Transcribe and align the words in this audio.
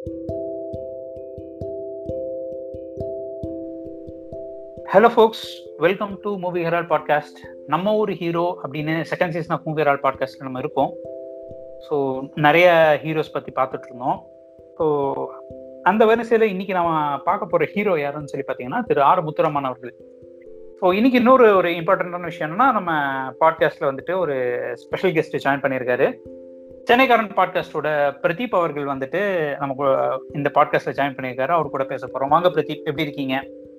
Hello 0.00 0.12
folks 4.92 5.44
welcome 5.78 6.20
to 6.22 6.38
movie 6.38 6.64
herald 6.64 6.86
podcast 6.88 7.38
நம்ம 7.66 7.96
ஊர் 7.96 8.10
hero 8.10 8.60
அப்படின்னு 8.62 9.04
second 9.10 9.30
season 9.30 9.50
of 9.50 9.64
movie 9.64 9.82
herald 9.82 10.02
podcast 10.02 10.38
நம்ம 10.38 10.58
இருக்கோம். 10.58 10.94
ஸோ 11.88 12.22
நிறைய 12.34 12.98
ஹீரோஸ் 13.02 13.32
பற்றி 13.32 13.52
பார்த்துட்டு 13.56 13.86
இருந்தோம். 13.86 14.26
ஸோ 14.78 14.84
அந்த 15.82 16.04
வரிசையில் 16.04 16.48
இன்னைக்கு 16.48 16.72
நம்ம 16.72 17.18
பார்க்க 17.18 17.46
போகிற 17.46 17.70
ஹீரோ 17.72 18.00
யாருன்னு 18.00 18.28
சொல்லி 18.28 18.46
பார்த்தீங்கன்னா 18.48 18.82
திரு 18.86 19.00
ஆர் 19.00 19.24
முத்துரமன் 19.24 19.64
அவர்கள். 19.64 19.94
ஸோ 20.80 20.92
இன்னைக்கு 20.92 21.18
இன்னொரு 21.18 21.56
ஒரு 21.56 21.68
இம்பார்ட்டண்ட்டான 21.68 22.20
விஷயம் 22.20 22.50
என்னன்னா 22.50 22.72
நம்ம 22.72 22.92
பாட்காஸ்ட்ல 23.40 23.92
வந்துட்டு 23.92 24.18
ஒரு 24.18 24.36
ஸ்பெஷல் 24.74 25.12
கெஸ்ட் 25.12 25.46
ஜாயின் 25.46 25.64
பண்ணியிருக்காரு. 25.66 26.16
சென்னைக்காரன் 26.90 27.36
பாட்காஸ்டோட 27.36 27.88
பிரதீப் 28.22 28.54
அவர்கள் 28.58 28.86
வந்துட்டு 28.86 29.20
நமக்கு 29.58 29.84
இந்த 30.32 30.48
பாட்காஸ்ட்ல 30.54 30.94
ஜாயின் 30.96 31.14
பண்ணியிருக்காரு. 31.16 31.48
அவர் 31.48 31.68
கூட 31.68 31.84
பேச 31.84 32.06
போறோம். 32.06 32.28
வாங்க 32.28 32.48
பிரதீப் 32.48 32.88
எப்படி 32.88 33.02
இருக்கீங்க? 33.02 33.34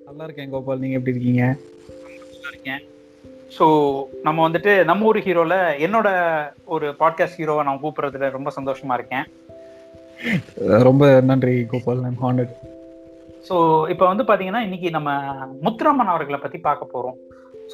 நல்லா 0.06 0.24
இருக்கேன் 0.24 0.50
கோபால். 0.50 0.78
நீங்க 0.78 0.96
எப்படி 0.98 1.14
இருக்கீங்க? 1.16 1.42
நல்லா 2.32 2.48
இருக்கேன். 2.48 2.80
ஸோ 3.58 3.66
நம்ம 4.22 4.48
வந்துட்டு 4.48 4.84
நம்ம 4.84 5.04
ஊர் 5.04 5.18
ஹீரோல 5.18 5.56
என்னோட 5.86 6.08
ஒரு 6.64 6.88
பாட்காஸ்ட் 6.98 7.38
ஹீரோவை 7.38 7.64
நான் 7.64 7.82
கூப்பிடுறதுல 7.82 8.30
ரொம்ப 8.30 8.52
சந்தோஷமா 8.56 8.92
இருக்கேன். 8.92 9.26
ரொம்ப 10.88 11.20
நன்றி 11.20 11.66
கோபால். 11.66 12.02
ஐம் 12.04 12.20
ஹானர்ட் 12.22 12.56
ஸோ 13.48 13.88
இப்போ 13.88 14.06
வந்து 14.06 14.24
பார்த்தீங்கன்னா 14.24 14.64
இன்னைக்கு 14.68 14.90
நம்ம 14.90 15.10
முத்துராமன் 15.62 16.12
அவர்களை 16.14 16.40
பற்றி 16.40 16.58
பார்க்க 16.58 16.92
போகிறோம் 16.94 17.18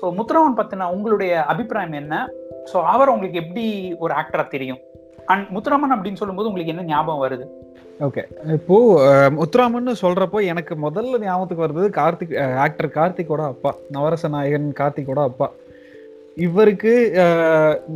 ஸோ 0.00 0.05
முத்துராமன் 0.19 0.61
பற்றின 0.61 0.91
உங்களுடைய 0.91 1.45
அபிப்பிராயம் 1.45 1.92
என்ன? 1.92 2.28
ஸோ 2.73 2.83
அவர் 2.83 3.09
உங்களுக்கு 3.09 3.42
எப்படி 3.47 3.95
ஒரு 3.98 4.14
ஆக்டராக 4.14 4.48
தெரியும்? 4.48 4.83
அண்ட் 5.28 5.46
முத்துராமன் 5.55 5.95
அப்படின்னு 5.95 6.20
சொல்லும்போது 6.20 6.48
உங்களுக்கு 6.48 6.74
என்ன 6.74 6.84
ஞாபகம் 6.88 7.24
வருது? 7.24 7.45
ஓகே 8.00 8.23
இப்போ 8.55 8.77
அஹ், 9.05 9.30
முத்துராமன்னு 9.36 9.92
சொல்றப்போ 10.02 10.38
எனக்கு 10.46 10.74
முதல்ல 10.82 11.20
ஞாபகத்துக்கு 11.23 11.64
வருது 11.64 11.89
கார்த்திக் 11.97 12.34
ஆக்டர் 12.64 12.91
கார்த்திக்கோட 12.94 13.42
அப்பா. 13.53 13.72
நவரச 13.91 14.28
நாயகன் 14.28 14.69
கார்த்திக்கோட 14.80 15.22
அப்பா. 15.30 15.48
இவருக்கு 16.36 16.92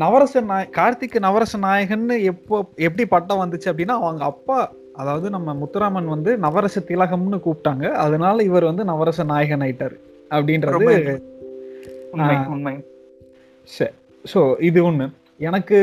நவரச 0.00 0.40
நாய் 0.46 0.70
கார்த்திக் 0.76 1.18
நவரச 1.20 1.56
நாயகன்னு 1.64 2.14
எப்போ 2.30 2.56
எப்படி 2.80 3.04
பட்டம் 3.08 3.42
வந்துச்சு 3.42 3.70
அப்படின்னா 3.70 3.96
அவங்க 4.00 4.24
அப்பா 4.26 4.58
அதாவது 4.96 5.26
நம்ம 5.30 5.54
முத்துராமன் 5.60 6.08
வந்து 6.08 6.30
நவரச 6.38 6.80
திலகம்னு 6.88 7.38
கூப்பிட்டாங்க. 7.44 7.84
அதனால 8.02 8.42
இவர் 8.42 8.68
வந்து 8.70 8.84
நவரச 8.84 9.24
நாயகன் 9.30 9.62
ஆயிட்டாரு 9.62 9.96
அப்படின்றது. 10.30 10.74
உண்மை 12.50 12.74
ஸோ 14.24 14.40
இது 14.62 14.80
ஒன்று 14.84 15.06
எனக்கு 15.42 15.78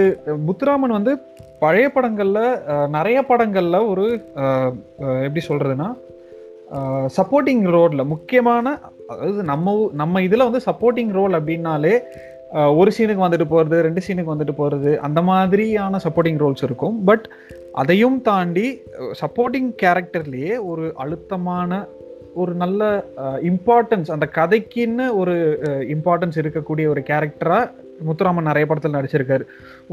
முத்துராமன் 0.47 0.97
வந்து 0.97 1.13
பழைய 1.59 1.87
படங்கள்ல 1.95 2.39
நிறைய 2.87 3.19
படங்கள்ல 3.29 3.77
ஒரு 3.87 4.05
எப்படி 5.25 5.41
சொல்றதுன்னா 5.47 5.89
சப்போர்ட்டிங் 7.17 7.63
ரோல்ல 7.75 8.01
முக்கியமான 8.05 8.79
அதாவது 9.07 9.43
நம்ம 9.43 9.89
நம்ம 9.93 10.21
இதுல 10.21 10.47
வந்து 10.49 10.61
சப்போர்ட்டிங் 10.69 11.11
ரோல் 11.11 11.33
அப்படின்னாலே 11.33 11.93
ஒரு 12.75 12.89
சீனுக்கு 12.97 13.25
வந்துட்டு 13.25 13.47
போறது 13.49 13.77
ரெண்டு 13.81 14.01
சீனுக்கு 14.07 14.33
வந்துட்டு 14.33 14.55
போறது 14.57 14.91
அந்த 14.97 15.19
மாதிரியான 15.21 15.99
சப்போர்ட்டிங் 16.03 16.39
ரோல்ஸ் 16.43 16.63
இருக்கும். 16.63 16.95
பட் 17.03 17.25
அதையும் 17.73 18.19
தாண்டி 18.21 18.67
சப்போர்ட்டிங் 19.21 19.69
கேரக்டர்லேயே 19.81 20.55
ஒரு 20.65 20.85
அழுத்தமான 20.95 21.81
ஒரு 22.33 22.53
நல்ல 22.53 22.83
இம்பார்ட்டன்ஸ் 23.51 24.09
அந்த 24.11 24.25
கதைக்குன்னு 24.35 25.05
ஒரு 25.15 25.35
இம்பார்ட்டன்ஸ் 25.95 26.39
இருக்கக்கூடிய 26.41 26.85
ஒரு 26.87 27.01
கேரக்டரா 27.09 27.59
முத்துராமன் 28.07 28.47
நிறைய 28.49 28.65
படத்துல 28.69 28.97
நடிச்சிருக்காரு. 28.97 29.43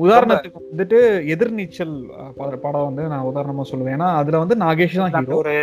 உதாரணத்துக்கு 0.05 0.61
வந்துட்டு 0.71 0.99
எதிர்நீச்சல் 1.35 1.95
படம் 2.65 2.87
வந்து 2.89 3.03
நான் 3.13 3.29
உதாரணமா 3.31 3.65
சொல்லுவேன். 3.73 3.95
ஏன்னா 3.97 4.09
அதுல 4.21 4.43
வந்து 4.43 4.57
நாகேஷ் 4.65 5.11
தான் 5.11 5.27
ஒரு 5.41 5.55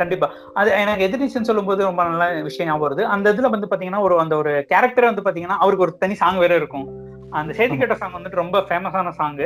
கண்டிப்பா. 0.00 0.28
அது 0.60 0.70
எனக்கு 0.82 1.06
எதிர்நீச்சல் 1.08 1.48
சொல்லும்போது 1.50 1.84
ரொம்ப 1.84 2.02
நல்ல 2.04 2.26
விஷயம் 2.48 2.72
ஞாபகம் 2.72 2.86
வருது. 2.86 3.02
அந்த 3.16 3.32
இதுல 3.32 3.50
வந்து 3.54 3.70
பாத்தீங்கன்னா 3.72 4.00
ஒரு 4.00 4.20
அந்த 4.20 4.36
ஒரு 4.36 4.52
கேரக்டர் 4.68 5.10
வந்து 5.10 5.26
பாத்தீங்கன்னா 5.26 5.58
அவருக்கு 5.64 5.86
ஒரு 5.86 5.94
தனி 6.04 6.14
சாங் 6.22 6.38
வேற 6.44 6.54
இருக்கும். 6.62 6.86
அந்த 7.30 7.52
சேதி 7.52 7.76
கேட்ட 7.76 7.94
சாங் 7.94 8.16
வந்துட்டு 8.18 8.42
ரொம்ப 8.44 8.58
ஃபேமஸான 8.68 9.10
சாங் 9.18 9.36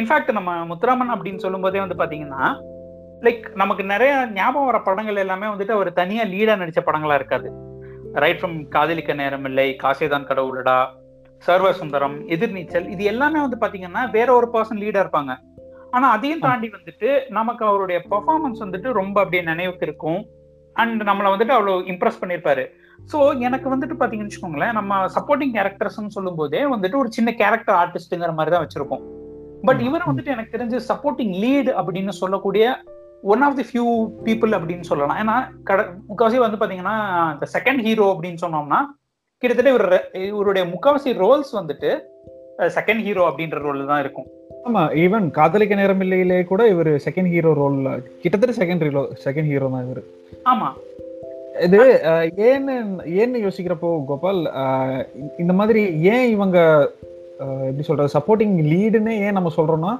இன்ஃபேக்ட் 0.00 0.30
நம்ம 0.32 0.52
முத்துராமன் 0.70 1.12
அப்படின்னு 1.14 1.42
சொல்லும்போதே 1.44 1.82
வந்து 1.84 1.98
பாத்தீங்கன்னா 2.00 2.44
லைக் 3.26 3.44
நமக்கு 3.54 3.84
நிறைய 3.84 4.12
ஞாபகம் 4.34 4.68
வர 4.70 4.78
படங்கள் 4.86 5.20
எல்லாமே 5.22 5.46
வந்துட்டு 5.46 5.74
அவர் 5.76 5.90
தனியா 5.92 6.24
லீடா 6.32 6.54
நடிச்ச 6.60 6.80
படங்களா 6.86 7.14
இருக்காது. 7.14 7.48
ரைட் 8.22 8.40
ஃப்ரம் 8.40 8.56
காதலிக்க 8.68 9.12
நேரம் 9.20 9.44
இல்லை 9.44 9.66
காசேதான் 9.82 10.26
கடவுளடா 10.30 10.76
சர்வ 11.42 11.68
சுந்தரம் 11.80 12.16
எதிர்நீச்சல் 12.34 12.86
இது 12.94 13.02
எல்லாமே 13.12 13.38
வந்து 13.44 13.58
பாத்தீங்கன்னா 13.62 14.02
வேற 14.16 14.28
ஒரு 14.38 14.46
பர்சன் 14.54 14.80
லீடா 14.84 15.00
இருப்பாங்க. 15.04 15.32
ஆனா 15.96 16.06
அதையும் 16.16 16.44
தாண்டி 16.44 16.68
வந்துட்டு 16.76 17.08
நமக்கு 17.38 17.62
அவருடைய 17.70 17.98
பெர்ஃபார்மன்ஸ் 18.12 18.62
வந்துட்டு 18.64 18.88
ரொம்ப 19.00 19.16
அப்படியே 19.22 19.42
நினைவுக்கு 19.50 19.86
இருக்கும். 19.88 20.22
அண்ட் 20.76 21.02
நம்மளை 21.08 21.28
வந்துட்டு 21.32 21.54
அவ்வளவு 21.56 21.84
இம்ப்ரெஸ் 21.92 22.20
பண்ணியிருப்பாரு. 22.22 22.64
ஸோ 23.12 23.18
எனக்கு 23.46 23.66
வந்துட்டு 23.74 23.94
பாத்தீங்கன்னு 24.00 24.30
வச்சுக்கோங்களேன் 24.30 24.74
நம்ம 24.78 24.98
சப்போர்ட்டிங் 25.16 25.54
கேரக்டர்ஸ்னு 25.56 26.14
சொல்லும் 26.16 26.38
போதே 26.40 26.62
வந்துட்டு 26.74 26.96
ஒரு 27.02 27.10
சின்ன 27.16 27.30
கேரக்டர் 27.42 27.78
ஆர்டிஸ்ட்ங்கிற 27.82 28.32
மாதிரி 28.38 28.52
தான் 28.54 28.64
வச்சிருக்கோம் 28.64 29.04
பட் 29.68 29.80
இவர். 29.86 30.08
வந்துட்டு 30.10 30.34
எனக்கு 30.34 30.54
தெரிஞ்சு 30.56 30.78
சப்போர்ட்டிங் 30.90 31.34
லீட் 31.44 31.70
அப்படின்னு 31.80 32.14
சொல்லக்கூடிய 32.22 32.64
one 33.32 33.44
of 33.46 33.56
the 33.60 33.64
few 33.68 33.86
people 34.26 34.56
அப்படின்னு 34.56 34.86
சொல்லலாம். 34.90 35.18
ஏன்னா 35.22 35.36
கட 35.68 35.82
முக்காவாசி 36.08 36.44
வந்து 36.46 36.60
பாத்தீங்கன்னா 36.62 36.96
இந்த 37.34 37.46
செகண்ட் 37.54 37.82
ஹீரோ 37.86 38.06
அப்படின்னு 38.14 38.42
சொன்னோம்னா 38.44 38.80
கிட்டத்தட்ட 39.42 39.70
இவர் 39.72 40.10
இவருடைய 40.24 40.64
முக்காவாசி 40.68 41.12
ரோல்ஸ் 41.14 41.52
வந்துட்டு 41.52 41.90
செகண்ட் 42.58 43.02
ஹீரோ 43.02 43.28
அப்படின்ற 43.28 43.58
ரோல் 43.58 43.86
தான் 43.86 44.00
இருக்கும். 44.00 44.26
ஆமா 44.64 44.82
ஈவன் 44.94 45.30
காதலிக்க 45.30 45.74
நேரம் 45.74 46.00
இல்லையிலே 46.00 46.44
கூட 46.44 46.68
இவர் 46.68 46.90
செகண்ட் 47.06 47.28
ஹீரோ 47.28 47.52
ரோல்ல 47.52 47.88
கிட்டத்தட்ட 48.22 48.64
செகண்ட் 48.64 48.82
ஹீரோ 48.82 49.08
செகண்ட் 49.24 49.44
ஹீரோ 49.44 49.68
தான் 49.68 49.84
இவர். 49.84 50.02
ஆமா. 50.44 50.68
இது 51.62 51.78
ஏன்னு 52.44 52.74
ஏன்னு 53.14 53.42
யோசிக்கிறப்போ 53.46 54.04
கோபால் 54.04 54.40
இந்த- 55.38 55.54
மாதிரி 55.54 55.82
ஏன் 56.02 56.30
இவங்க 56.30 56.58
எப்படி 57.38 57.82
சொல்றது 57.82 58.18
சப்போர்ட்டிங் 58.18 58.56
லீடுன்னு 58.72 59.10
ஏன் 59.18 59.32
நம்ம 59.32 59.52
சொல்றோம்னா 59.56 59.92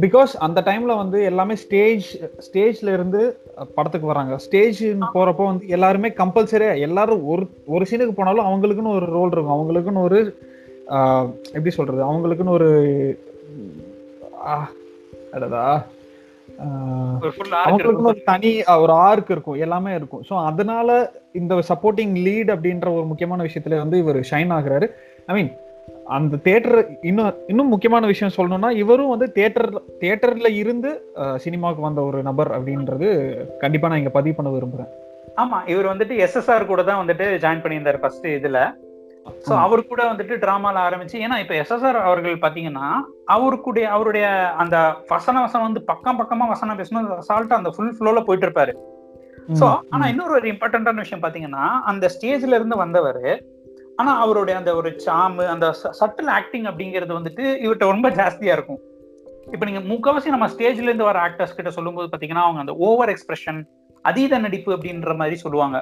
பிகாஸ் 0.00 0.32
அந்த 0.46 0.58
டைம்ல 0.66 0.92
வந்து 1.00 1.18
எல்லாமே 1.30 1.54
ஸ்டேஜ் 1.62 2.06
ஸ்டேஜ்ல 2.46 2.92
இருந்து 2.96 3.20
படத்துக்கு 3.74 4.06
வராங்க. 4.10 4.34
ஸ்டேஜ் 4.44 4.80
போறப்போ 5.14 5.44
வந்து 5.50 5.66
எல்லாருமே 5.76 6.08
கம்பல்சரியா 6.20 6.72
எல்லாரும் 6.86 7.24
ஒரு 7.32 7.44
ஒரு 7.74 7.86
சீனுக்கு 7.90 8.14
போனாலும் 8.18 8.48
அவங்களுக்குன்னு 8.48 8.94
ஒரு 8.98 9.08
ரோல் 9.16 9.34
இருக்கும். 9.34 9.56
அவங்களுக்குன்னு 9.56 10.04
ஒரு 10.08 10.20
எப்படி 11.54 11.72
சொல்றது? 11.78 12.00
அவங்களுக்குன்னு 12.10 12.56
ஒரு 12.58 12.70
அவங்களுக்குன்னு 17.64 18.10
ஒரு 18.12 18.22
தனி 18.30 18.50
ஒரு 18.84 18.92
ஆர்க் 19.08 19.30
இருக்கும். 19.34 19.60
எல்லாமே 19.66 19.92
இருக்கும். 19.98 20.24
ஸோ 20.28 20.34
அதனால 20.50 20.88
இந்த 21.40 21.54
சப்போர்ட்டிங் 21.70 22.14
லீட் 22.26 22.52
அப்படின்ற 22.54 22.88
ஒரு 22.98 23.06
முக்கியமான 23.12 23.42
விஷயத்துல 23.48 23.82
வந்து 23.82 23.98
இவர் 23.98 24.20
ஷைன் 24.30 24.52
ஆகுறாரு. 24.58 24.88
ஐ 25.28 25.34
மீன் 25.38 25.52
அந்த 26.06 26.38
தேட்டர் 26.44 26.78
இன்னும் 27.02 27.36
இன்னும் 27.46 27.68
முக்கியமான 27.68 28.06
விஷயம் 28.06 28.34
சொல்லணும்னா 28.36 28.70
இவரும் 28.76 29.08
வந்து 29.08 29.26
தேட்டர் 29.32 29.68
தேட்டர்ல 30.00 30.48
இருந்து 30.52 30.90
சினிமாவுக்கு 31.36 31.82
வந்த 31.82 32.02
ஒரு 32.02 32.22
நபர் 32.22 32.50
அப்படின்றது 32.52 33.08
கண்டிப்பா 33.60 33.88
நான் 33.88 33.98
இங்க 33.98 34.10
பதிவு 34.10 34.36
பண்ண 34.36 34.50
விரும்புறேன். 34.50 34.90
ஆமா 35.36 35.58
இவர் 35.66 35.90
வந்துட்டு 35.92 36.14
எஸ்எஸ்ஆர் 36.18 36.70
கூட 36.70 36.82
தான் 36.82 37.00
வந்துட்டு 37.02 37.26
ஜாயின் 37.44 37.62
பண்ணியிருந்தாரு 37.62 38.00
ஃபர்ஸ்ட் 38.02 38.26
இதுல. 38.32 38.60
சோ 39.46 39.52
அவர் 39.64 39.88
கூட 39.88 40.02
வந்துட்டு 40.08 40.34
டிராமால 40.42 40.76
ஆரம்பிச்சு 40.86 41.16
ஏன்னா 41.18 41.36
இப்ப 41.42 41.54
எஸ்எஸ்ஆர் 41.54 41.98
அவர்கள் 42.06 42.42
பாத்தீங்கன்னா 42.44 42.86
அவருக்குடைய 43.28 43.86
அவருடைய 43.88 44.24
அந்த 44.58 44.76
வசன 45.10 45.42
வசனம் 45.42 45.68
வந்து 45.68 45.82
பக்கம் 45.82 46.18
பக்கமா 46.20 46.46
வசனம் 46.46 46.80
பேசணும் 46.80 47.12
அசால்ட்டா 47.18 47.60
அந்த 47.60 47.70
ஃபுல் 47.70 47.94
ஃப்ளோல 47.98 48.22
போயிட்டு 48.26 48.46
இருப்பாரு 48.48 48.74
சோ 49.58 49.64
ஆனா. 49.92 50.04
இன்னொரு 50.12 50.34
ஒரு 50.34 50.46
இம்பார்ட்டன்டான 50.52 51.02
விஷயம் 51.04 51.24
பாத்தீங்கன்னா 51.24 51.62
அந்த 51.84 52.06
ஸ்டேஜ்ல 52.08 52.58
இருந்து 52.58 52.76
வந்தவர் 52.76 53.22
ஆனா 53.96 54.20
அவருடைய 54.20 54.58
அந்த 54.58 54.74
ஒரு 54.74 54.90
சாமு 55.06 55.46
அந்த 55.46 55.66
சட்டில் 56.00 56.30
ஆக்டிங் 56.38 56.64
அப்படிங்கிறது 56.64 57.12
வந்துட்டு 57.18 57.44
இவர்கிட்ட 57.64 57.86
ரொம்ப 57.94 58.10
ஜாஸ்தியா 58.10 58.52
இருக்கும். 58.52 58.80
இப்ப 59.52 59.66
நீங்க 59.66 59.80
முக்காவாசி 59.92 60.26
நம்ம 60.26 60.46
ஸ்டேஜ்ல 60.46 60.88
இருந்து 60.90 61.04
வர 61.04 61.18
ஆக்டர்ஸ் 61.28 61.56
கிட்ட 61.56 61.70
சொல்லும்போது 61.70 62.08
பாத்தீங்கன்னா 62.12 62.44
அவங்க 62.46 62.60
அந்த 62.60 62.74
ஓவர் 62.74 63.08
எக்ஸ்பிரஷன் 63.08 63.62
அதீத 64.02 64.38
நடிப்பு 64.38 64.76
அப்படின்ற 64.76 65.16
மாதிரி 65.16 65.36
சொல்லுவாங்க. 65.36 65.78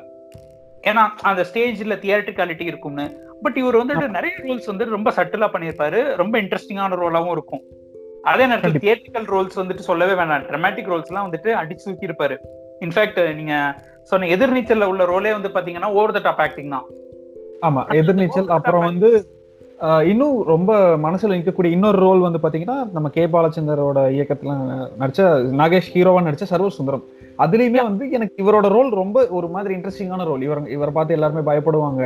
ஏன்னா 0.82 1.02
அந்த 1.22 1.44
ஸ்டேஜ்ல 1.52 1.96
தியேட்ரிகாலிட்டி 2.04 2.62
இருக்கும்னு. 2.62 3.06
பட் 3.42 3.56
இவர் 3.56 3.76
வந்துட்டு 3.76 4.08
நிறைய 4.08 4.36
ரோல்ஸ் 4.44 4.66
வந்து 4.66 4.84
ரொம்ப 4.84 5.10
சட்டிலா 5.10 5.48
பண்ணியிருப்பாரு. 5.54 6.16
ரொம்ப 6.16 6.40
இன்ட்ரெஸ்டிங்கான 6.40 6.98
ரோலாவும் 7.02 7.30
இருக்கும். 7.30 7.62
அதே 8.22 8.46
நேரத்தில் 8.46 8.72
கண்டிப்பா. 8.72 8.86
தியேட்ரிக்கல் 8.86 9.28
ரோல்ஸ் 9.34 9.60
வந்துட்டு 9.60 9.88
சொல்லவே 9.90 10.14
வேண்டாம் 10.14 10.42
ட்ரமாட்டிக் 10.42 10.90
ரோல்ஸ் 10.92 11.10
எல்லாம் 11.12 11.32
வந்துட்டு 11.32 11.52
அடிச்சு 11.52 11.84
தூக்கி 11.84 12.06
இருப்பாரு 12.06 12.36
இன்ஃபேக்ட் 12.80 13.34
நீங்க 13.34 13.54
சொன்ன 14.02 14.26
எதிர்நீச்சல்ல 14.36 14.84
உள்ள 14.84 15.04
ரோலே 15.04 15.32
வந்து 15.38 15.48
பாத்தீங்கன்னா 15.48 15.88
ஓவர் 15.98 16.12
த 16.12 16.18
டாப் 16.18 16.40
ஆக்டிங் 16.40 16.68
தான். 16.68 16.86
ஆமா 17.62 17.82
எதிர்நீச்சல் 17.98 18.50
அப்புறம் 18.56 18.86
வந்து 18.86 19.10
இன்னும் 20.06 20.36
ரொம்ப 20.44 20.70
மனசுல 20.96 21.36
நிற்கக்கூடிய 21.36 21.70
இன்னொரு 21.70 21.98
ரோல் 21.98 22.26
வந்து 22.26 22.40
பாத்தீங்கன்னா 22.42 22.78
நம்ம 22.92 23.08
கே. 23.08 23.22
பாலச்சந்தரோட 23.26 24.00
இயக்கத்துல 24.16 24.54
நடிச்ச 24.98 25.20
நாகேஷ் 25.60 25.92
ஹீரோவா 25.94 26.20
நடிச்ச 26.26 26.44
சர்வ 26.44 26.68
சுந்தரம் 26.70 27.04
அதுலயுமே 27.38 27.80
வந்து 27.84 28.10
எனக்கு 28.10 28.34
இவரோட 28.42 28.68
ரோல் 28.68 28.90
ரொம்ப 28.94 29.18
ஒரு 29.30 29.48
மாதிரி 29.48 29.72
இன்ட்ரெஸ்டிங்கான 29.74 30.24
ரோல் 30.24 30.42
இவர் 30.42 30.60
இவரை 30.68 30.92
பார்த்து 30.92 31.16
எல்லாருமே 31.16 31.42
பயப்படுவாங்க. 31.50 32.02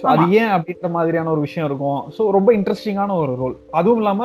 ஸோ 0.00 0.04
அது. 0.04 0.24
ஏன் 0.40 0.52
அப்படின்ற 0.54 0.88
மாதிரியான 0.90 1.30
ஒரு 1.30 1.40
விஷயம் 1.40 1.66
இருக்கும். 1.66 2.00
ஸோ 2.16 2.30
ரொம்ப 2.30 2.52
இன்ட்ரெஸ்டிங்கான 2.52 3.16
ஒரு 3.16 3.34
ரோல் 3.34 3.56
அதுவும் 3.70 3.98
இல்லாம 3.98 4.22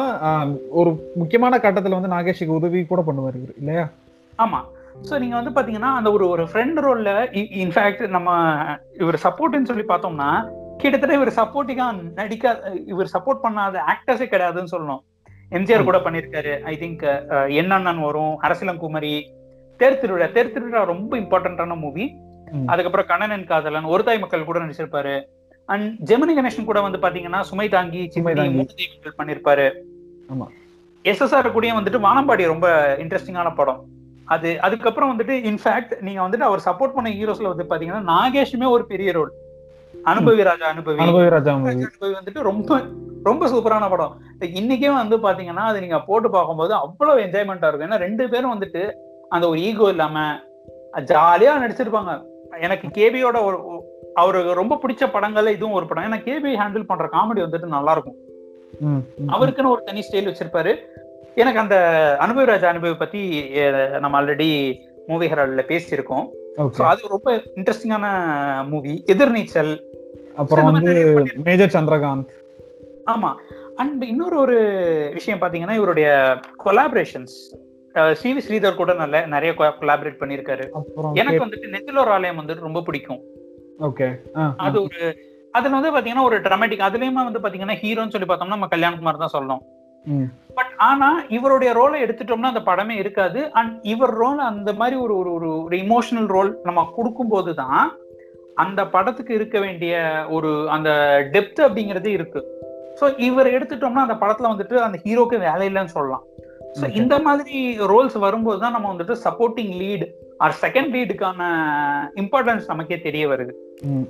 ஒரு 0.72 0.92
முக்கியமான 1.16 1.58
கட்டத்துல 1.58 1.98
வந்து 2.00 2.14
நாகேஷுக்கு 2.16 2.58
உதவி 2.58 2.86
கூட 2.86 3.02
பண்ணுவார் 3.02 3.38
இவர் 3.38 3.56
இல்லையா? 3.58 3.86
ஆமா. 4.40 4.62
சோ 5.10 5.20
நீங்க 5.20 5.36
வந்து 5.36 5.54
பாத்தீங்கன்னா 5.58 5.92
அந்த 6.00 6.12
ஒரு 6.12 6.30
ஒரு 6.30 6.44
ஃப்ரெண்ட் 6.44 6.80
ரோல்ல 6.86 7.12
இன்ஃபேக்ட் 7.64 8.04
நம்ம 8.10 8.30
இவர் 8.94 9.18
சப்போர்ட்னு 9.24 9.70
சொல்லி 9.72 9.84
பார்த்தோம்னா 9.84 10.30
கிட்டத்தட்ட 10.78 11.14
இவர் 11.16 11.38
சப்போர்ட்டிங்கா 11.40 11.88
நடிக்க 12.14 12.46
இவர் 12.86 13.14
சப்போர்ட் 13.16 13.44
பண்ணாத 13.46 13.84
ஆக்டர்ஸே 13.94 14.28
கிடையாதுன்னு 14.30 14.74
சொல்லணும் 14.76 15.02
எம்ஜிஆர் 15.52 15.88
கூட 15.90 15.98
பண்ணிருக்காரு 15.98 16.54
ஐ 16.64 16.76
திங்க் 16.78 17.04
என்னண்ணன் 17.62 18.02
வரும் 18.02 18.36
அரசியலங்குமரி 18.42 19.14
தேர் 19.80 20.02
திருவிழா 20.02 20.28
தேர் 20.28 20.54
திருவிழா 20.54 20.82
ரொம்ப 20.84 21.12
இம்பார்ட்டன்டான 21.18 21.76
மூவி. 21.76 22.06
அதுக்கப்புறம் 22.68 23.08
கண்ணனன் 23.08 23.46
காதலன் 23.46 23.84
ஒரு 23.84 24.04
தாய் 24.04 24.20
மக்கள் 24.20 24.50
கூட 24.50 24.60
நடிச்சிருப்பாரு 24.60 25.16
அண்ட் 25.70 25.88
ஜெமினி 26.10 26.34
கணேசன் 26.38 26.70
கூட 26.70 26.80
வந்து 26.82 27.00
பாத்தீங்கன்னா 27.00 27.40
சுமை 27.50 27.68
தாங்கி 27.70 28.02
சிமை 28.16 28.34
தாங்கி. 28.36 28.66
பண்ணிருப்பாரு. 29.20 29.68
எஸ்எஸ்ஆர் 31.06 31.54
கூடயும் 31.54 31.78
வந்துட்டு 31.80 32.04
வானம்பாடி 32.08 32.46
ரொம்ப 32.46 32.68
இன்ட்ரெஸ்டிங்கான 33.04 33.52
படம் 33.56 33.80
அது 34.26 34.62
அதுக்கப்புறம் 34.62 35.12
வந்துட்டு 35.12 35.36
இன்ஃபேக்ட் 35.50 35.94
நீங்க 36.02 36.22
வந்துட்டு 36.24 36.48
அவர் 36.50 36.66
சப்போர்ட் 36.66 36.94
பண்ண 36.94 37.10
ஹீரோஸ்ல 37.10 37.52
வந்து 37.54 37.66
பாத்தீங்கன்னா 37.70 38.04
நாகேஷுமே 38.12 38.70
ஒரு 38.70 38.86
பெரிய 38.86 39.12
ரோல் 39.12 39.32
அனுபவி 39.94 40.44
ராஜா 40.44 40.68
அனுபவி. 40.74 40.98
அனுபவி 40.98 41.30
ராஜா. 41.30 41.54
அனுபவி 41.54 42.14
வந்துட்டு 42.20 42.42
ரொம்ப 42.42 42.82
ரொம்ப 43.24 43.48
சூப்பரான 43.48 43.90
படம். 43.90 44.14
இன்னைக்கே 44.42 44.92
வந்து 44.94 45.18
பாத்தீங்கன்னா 45.18 45.66
அது 45.72 45.80
நீங்க 45.80 46.00
போட்டு 46.02 46.30
பார்க்கும்போது 46.30 46.74
அவ்வளவு 46.74 47.24
என்ஜாய்மெண்டா 47.26 47.68
இருக்கும். 47.68 47.90
ஏன்னா 47.90 48.00
ரெண்டு 48.06 48.30
பேரும் 48.30 48.54
வந்துட்டு 48.54 48.92
அந்த 49.30 49.48
ஒரு 49.48 49.60
ஈகோ 49.62 49.90
இல்லாம 49.90 50.40
ஜாலியா 51.12 51.54
நடிச்சிருப்பாங்க. 51.64 52.14
எனக்கு 52.60 52.88
கேபியோட 52.88 53.44
ஒரு 53.44 53.58
அவருக்கு 54.14 54.54
ரொம்ப 54.54 54.80
பிடிச்ச 54.84 55.04
படங்கள்ல 55.14 55.52
இதுவும் 55.52 55.74
ஒரு 55.74 55.86
படம். 55.88 56.04
ஏன்னா 56.04 56.20
கேபி 56.28 56.54
ஹேண்டில் 56.62 56.90
பண்ற 56.90 57.06
காமெடி 57.14 57.42
வந்துட்டு 57.44 57.76
நல்லா 57.78 57.92
இருக்கும். 57.92 58.18
அவருக்குன்னு 59.34 59.74
ஒரு 59.76 59.84
தனி 59.84 60.00
ஸ்டைல் 60.00 60.30
வச்சிருப்பாரு. 60.30 60.74
எனக்கு 61.36 61.60
அந்த 61.60 61.78
அனுபவி 62.20 62.46
ராஜா 62.46 62.72
அனுபவி 62.72 62.98
பத்தி 62.98 63.50
நம்ம 64.00 64.22
ஆல்ரெடி 64.22 64.50
மூவி 65.08 65.28
ஹெரால்ட்ல 65.28 65.64
பேசியிருக்கோம். 65.72 66.26
அது 66.78 67.02
ரொம்ப 67.08 67.42
இன்ட்ரெஸ்டிங்கான 67.56 68.06
மூவி 68.68 69.04
எதிர்நீச்சல். 69.08 69.80
அப்புறம் 70.36 70.72
வந்து. 70.72 70.94
மேஜர் 71.44 71.76
சந்திரகாந்த். 71.76 72.32
ஆமா. 73.06 73.32
அண்ட் 73.76 74.04
இன்னொரு 74.04 74.38
ஒரு 74.38 74.58
விஷயம் 75.14 75.42
பாத்தீங்கன்னா 75.42 75.76
இவருடைய 75.76 76.40
கொலாபரேஷன்ஸ் 76.66 77.36
சிவி 77.96 78.42
ஸ்ரீதர் 78.48 78.76
கூட 78.76 78.94
நல்ல 78.94 79.26
நிறைய 79.26 79.54
கொலாபரேட் 79.58 80.22
பண்ணிருக்காரு 80.22 80.66
எனக்கு 81.14 81.46
வந்துட்டு 81.46 81.72
நெத்திலோர் 81.76 82.12
ஆலயம் 82.16 82.40
வந்துட்டு 82.40 82.66
ரொம்ப 82.68 82.82
பிடிக்கும். 82.82 83.22
ஓகே 83.80 84.08
அது 84.58 84.78
ஒரு 84.82 85.02
அதுல 85.52 85.80
வந்து 85.80 85.94
பாத்தீங்கன்னா 85.96 86.24
ஒரு 86.24 86.38
ட்ராமேட்டிக் 86.40 86.86
அதுலயுமே 86.88 87.28
வந்து 87.28 87.40
பாத்தீங்கன்னா 87.40 87.78
ஹீரோன்னு 87.84 88.14
சொல்லி 88.16 88.28
பார்த்தோம்னா 88.28 88.56
நம்ம 88.56 88.68
கல்யாண்குமார் 88.76 89.22
தான் 89.24 89.36
சொல்லணும். 89.38 89.64
பட் 90.56 90.72
ஆனா 90.78 91.24
இவருடைய 91.30 91.74
ரோலை 91.74 92.02
எடுத்துட்டோம்னா 92.02 92.52
அந்த 92.54 92.60
படமே 92.60 92.96
இருக்காது. 92.98 93.52
அண்ட் 93.52 93.80
இவர் 93.84 94.10
ரோல் 94.10 94.38
அந்த 94.38 94.74
மாதிரி 94.74 94.96
ஒரு 94.96 95.16
ஒரு 95.18 95.50
ஒரு 95.66 95.78
இமோஷனல் 95.78 96.26
ரோல் 96.26 96.60
நம்ம 96.64 96.92
கொடுக்கும்போது 96.96 97.54
தான் 97.54 97.92
அந்த 98.56 98.86
படத்துக்கு 98.86 99.34
இருக்க 99.34 99.60
வேண்டிய 99.60 99.94
ஒரு 100.30 100.70
அந்த 100.70 100.90
டெப்த் 101.34 101.62
அப்படிங்கிறது 101.62 102.06
இருக்கு. 102.08 102.42
ஸோ 103.00 103.18
இவர் 103.18 103.48
எடுத்துட்டோம்னா 103.48 104.02
அந்த 104.02 104.14
படத்துல 104.14 104.52
வந்துட்டு 104.52 104.76
அந்த 104.82 104.98
ஹீரோக்கு 105.06 105.38
வேலை 105.40 105.68
இல்லைன்னு 105.68 105.88
சொல்லலாம். 105.88 106.24
ஸோ. 106.80 106.92
இந்த 106.92 107.20
மாதிரி 107.20 107.78
ரோல்ஸ் 107.78 108.18
வரும்போது 108.18 108.60
தான் 108.60 108.72
நம்ம 108.72 108.94
வந்துட்டு 108.94 109.16
சப்போர்ட்டிங் 109.24 109.74
லீட் 109.76 110.06
ஆர் 110.40 110.56
செகண்ட் 110.62 110.92
லீடுக்கான 110.96 111.42
இம்பார்ட்டன்ஸ் 112.16 112.68
நமக்கே 112.68 113.00
தெரிய 113.02 113.28
வருது. 113.28 113.54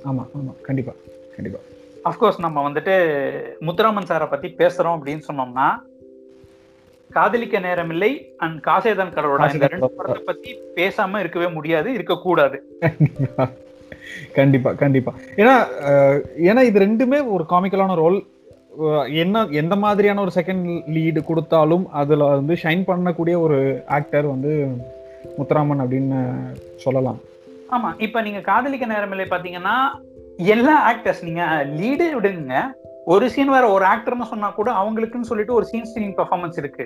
ஆமா 0.06 0.24
ஆமா. 0.38 0.52
கண்டிப்பா 0.62 0.92
கண்டிப்பா. 1.36 1.60
அஃப்கோர்ஸ் 2.08 2.38
நம்ம 2.38 2.58
வந்துட்டு 2.68 2.94
முத்துராமன் 3.66 4.08
சாரை 4.10 4.26
பத்தி 4.30 4.48
பேசுறோம் 4.58 4.96
அப்படின்னு 4.96 5.22
சொன்னோம்னா 5.28 5.66
காதலிக்க 7.10 7.60
நேரமில்லை 7.60 8.10
அண்ட் 8.36 8.58
காசேதான் 8.66 9.14
கடவுளோட 9.16 9.54
இந்த 9.54 9.66
ரெண்டு 9.66 9.90
படத்தை 9.90 10.22
பத்தி 10.26 10.50
பேசாம 10.76 11.18
இருக்கவே 11.18 11.48
முடியாது 11.48 11.88
இருக்கக்கூடாது. 11.92 12.58
கண்டிப்பா. 14.34 14.70
கண்டிப்பா 14.72 15.12
ஏன்னா 15.36 15.56
ஏன்னா 16.48 16.62
இது 16.62 16.84
ரெண்டுமே 16.86 17.18
ஒரு 17.34 17.46
காமிக்கலான 17.48 17.94
ரோல். 17.94 18.18
என்ன 19.22 19.44
எந்த 19.62 19.74
மாதிரியான 19.76 20.20
ஒரு 20.20 20.32
செகண்ட் 20.34 20.66
லீடு 20.96 21.20
கொடுத்தாலும் 21.24 21.84
அதுல 22.02 22.24
வந்து 22.24 22.54
ஷைன் 22.62 22.88
பண்ணக்கூடிய 22.90 23.34
ஒரு 23.46 23.58
ஆக்டர் 23.98 24.26
வந்து 24.26 24.52
முத்துராமன் 25.38 25.82
அப்படின்னு 25.82 26.20
சொல்லலாம். 26.76 27.20
ஆமா 27.70 27.90
இப்ப 27.98 28.22
நீங்க 28.22 28.40
காதலிக்க 28.40 28.86
நேரமில்லை 28.86 29.26
பாத்தீங்கன்னா 29.30 29.76
எல்லா 30.54 30.74
ஆக்டர்ஸ் 30.90 31.24
நீங்க 31.28 31.42
லீடே 31.78 32.08
விடுங்க. 32.14 32.56
ஒரு 33.12 33.24
சீன் 33.34 33.54
வேற 33.54 33.64
ஒரு 33.76 33.84
ஆக்டர்னு 33.92 34.30
சொன்னா 34.32 34.48
கூட 34.58 34.70
அவங்களுக்குன்னு 34.80 35.30
சொல்லிட்டு 35.30 35.56
ஒரு 35.58 35.66
சீன் 35.70 35.88
ஸ்டீலிங் 35.90 36.16
பெர்ஃபார்மன்ஸ் 36.18 36.58
இருக்கு. 36.62 36.84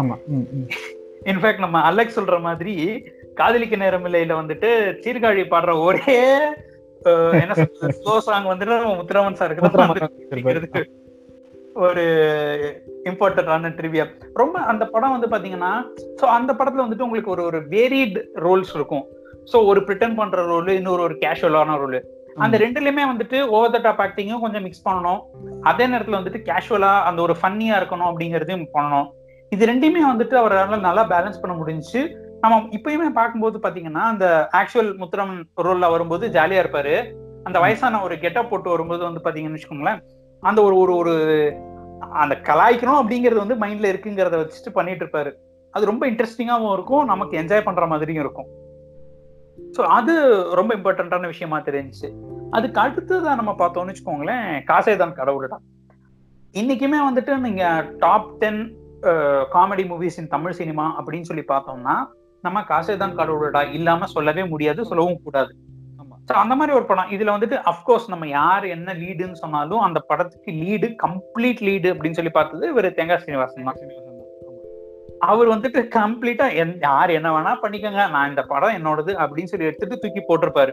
ஆமா. 0.00 0.16
இன்ஃபேக்ட் 1.30 1.64
நம்ம 1.64 1.78
அலெக்ஸ் 1.90 2.18
சொல்ற 2.18 2.36
மாதிரி 2.48 2.74
காதலிக்க 3.40 3.76
நேரமில்லையில 3.76 4.34
வந்துட்டு 4.40 4.68
சீர்காழி 5.04 5.44
பாடுற 5.54 5.72
ஒரே 5.86 6.16
என்ன 7.40 7.54
சொல்றது 7.54 7.96
ஸ்லோ 7.98 8.14
சாங் 8.26 8.50
வந்துட்டு 8.52 8.76
முத்துராமன் 9.00 9.40
சாருக்கு. 9.40 9.66
அப்படிங்கிறது 10.28 10.84
ஒரு 11.86 12.04
இம்பார்ட்டன்டான 13.10 13.70
ட்ரிவியா 13.78 14.04
ரொம்ப 14.40 14.56
அந்த 14.70 14.84
படம் 14.92 15.14
வந்து 15.14 15.28
பாத்தீங்கன்னா 15.32 15.72
சோ 16.20 16.24
அந்த 16.36 16.50
படத்துல 16.58 16.84
வந்துட்டு 16.84 17.06
உங்களுக்கு 17.06 17.34
ஒரு 17.34 17.42
ஒரு 17.48 17.58
வேரிட் 17.74 18.16
ரோல்ஸ் 18.44 18.72
இருக்கும். 18.78 19.04
சோ 19.52 19.56
ஒரு 19.70 19.80
பிரிட்டன் 19.88 20.18
பண்ற 20.20 20.44
ரோல் 20.52 20.70
இன்னொரு 20.78 21.02
ஒரு 21.08 21.16
கேஷுவலான 21.24 21.76
ரோல் 21.82 21.98
அந்த 22.36 22.58
ரெண்டுலயுமே 22.58 23.02
வந்துட்டு 23.12 23.46
ஓவர் 23.46 23.70
த 23.70 23.78
டாப் 23.78 24.00
ஆக்டிங்கும் 24.00 24.40
கொஞ்சம் 24.40 24.62
மிக்ஸ் 24.62 24.88
பண்ணணும். 24.88 25.20
அதே 25.62 25.86
நேரத்துல 25.86 26.18
வந்துட்டு 26.18 26.50
கேஷுவலா 26.50 27.02
அந்த 27.02 27.22
ஒரு 27.22 27.36
ஃபன்னியா 27.42 27.76
இருக்கணும் 27.78 28.08
அப்படிங்கறதையும் 28.10 28.66
பண்ணணும். 28.74 29.08
இது 29.50 29.66
ரெண்டையுமே 29.66 30.02
வந்துட்டு 30.12 30.34
அவரால் 30.34 30.80
நல்லா 30.80 31.08
பேலன்ஸ் 31.08 31.40
பண்ண 31.42 31.64
முடிஞ்சுச்சு. 31.64 32.14
நம்ம 32.40 32.58
இப்பயுமே 32.58 33.08
பார்க்கும்போது 33.08 33.58
பாத்தீங்கன்னா 33.58 34.04
அந்த 34.12 34.48
ஆக்சுவல் 34.52 34.90
முத்துராமன் 35.02 35.42
ரோல்ல 35.56 35.90
வரும்போது 35.90 36.28
ஜாலியா 36.28 36.62
இருப்பாரு. 36.64 37.12
அந்த 37.44 37.60
வயசான 37.60 38.02
ஒரு 38.02 38.18
கெட்டப் 38.18 38.50
போட்டு 38.50 38.70
வரும்போது 38.70 39.02
வந்து 39.04 39.20
பாத்தீங்கன்னு 39.24 39.56
வச்சுக்கோங்களேன் 39.56 40.00
அந்த 40.40 40.62
ஒரு 40.62 40.76
ஒரு 40.76 40.96
ஒரு 40.96 41.14
அந்த 42.10 42.34
கலாய்க்கணும் 42.42 43.00
அப்படிங்கிறது 43.02 43.46
வந்து 43.46 43.54
மைண்ட்ல 43.54 43.92
இருக்குங்கிறத 43.92 44.36
வச்சுட்டு 44.38 44.72
பண்ணிட்டு 44.72 45.04
இருப்பாரு. 45.04 45.32
அது 45.70 45.86
ரொம்ப 45.86 46.10
இன்ட்ரெஸ்டிங்காவும் 46.10 46.72
இருக்கும் 46.72 47.04
நமக்கு 47.04 47.38
என்ஜாய் 47.38 47.64
பண்ற 47.64 47.86
மாதிரியும் 47.86 48.24
இருக்கும். 48.24 48.46
ஸோ 49.76 49.80
அது 49.80 50.14
ரொம்ப 50.54 50.74
இம்பார்ட்டன்டான 50.76 51.26
விஷயமா 51.26 51.60
தெரிஞ்சிச்சு. 51.60 52.08
அதுக்கு 52.50 52.80
அடுத்ததான் 52.80 53.40
நம்ம 53.40 53.54
பார்த்தோம்னு 53.58 53.92
வச்சுக்கோங்களேன் 53.92 54.48
காசேதான் 54.66 55.16
கடவுள்டா 55.20 55.58
இன்னைக்குமே 56.54 56.98
வந்துட்டு 57.08 57.38
நீங்க 57.38 57.62
top 57.98 58.28
ten 58.38 58.60
comedy 59.54 59.84
movies 59.90 60.18
in 60.18 60.28
Tamil 60.28 60.52
cinema 60.52 60.84
அப்படின்னு 60.98 61.20
சொல்லி 61.20 61.44
பார்த்தோம்னா 61.48 61.96
நம்ம 62.42 62.60
காசேதான் 62.60 63.16
கடவுள்டா 63.16 63.72
இல்லாம 63.72 64.06
சொல்லவே 64.06 64.44
முடியாது 64.44 64.84
சொல்லவும் 64.84 65.22
கூடாது. 65.24 65.56
ஸோ 66.28 66.32
அந்த 66.32 66.54
மாதிரி 66.54 66.76
ஒரு 66.76 66.86
படம். 66.86 67.10
இதுல 67.10 67.34
வந்துட்டு 67.34 67.56
அஃப்கோர்ஸ் 67.70 68.08
நம்ம 68.08 68.28
யார் 68.28 68.64
என்ன 68.64 68.94
லீடுன்னு 68.94 69.32
சொன்னாலும் 69.32 69.78
அந்த 69.78 70.00
படத்துக்கு 70.00 70.52
லீடு 70.52 70.88
கம்ப்ளீட் 71.04 71.62
லீடு 71.68 71.88
அப்படின்னு 71.92 72.18
சொல்லி 72.20 72.30
பார்த்தது 72.30 72.68
இவர் 72.68 72.94
தேங்காய் 72.94 73.18
சீனிவாசன் 73.18 73.64
தான். 73.64 73.76
அவர் 75.18 75.48
வந்துட்டு 75.48 75.88
கம்ப்ளீட்டா 75.94 76.78
யார் 76.80 77.10
என்ன 77.10 77.30
வேணா 77.30 77.56
பண்ணிக்கோங்க 77.62 78.10
நான் 78.10 78.28
இந்த 78.28 78.42
படம் 78.42 78.70
என்னோடது 78.70 79.10
அப்படின்னு 79.10 79.44
சொல்லி 79.44 79.66
எடுத்துட்டு 79.66 79.98
தூக்கி 79.98 80.22
போட்டிருப்பாரு. 80.28 80.72